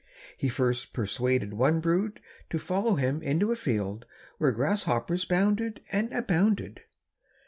He 0.35 0.49
first 0.49 0.93
persuaded 0.93 1.53
one 1.53 1.79
brood 1.79 2.21
to 2.49 2.57
follow 2.57 2.95
him 2.95 3.21
into 3.21 3.51
a 3.51 3.55
field 3.55 4.07
where 4.39 4.51
grasshoppers 4.51 5.25
bounded 5.25 5.83
and 5.91 6.11
abounded. 6.11 6.81